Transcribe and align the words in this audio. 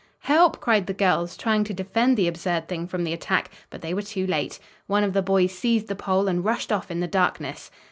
"Help!" 0.21 0.59
cried 0.59 0.87
the 0.87 0.95
girls, 0.95 1.37
trying 1.37 1.63
to 1.63 1.75
defend 1.75 2.17
the 2.17 2.27
absurd 2.27 2.67
thing 2.67 2.87
from 2.87 3.03
the 3.03 3.13
attack, 3.13 3.51
but 3.69 3.83
they 3.83 3.93
were 3.93 4.01
too 4.01 4.25
late. 4.25 4.57
One 4.87 5.03
of 5.03 5.13
the 5.13 5.21
boys 5.21 5.55
seized 5.55 5.89
the 5.89 5.95
pole 5.95 6.27
and 6.27 6.43
rushed 6.43 6.71
off 6.71 6.89
in 6.89 7.01
the 7.01 7.07
darkness. 7.07 7.69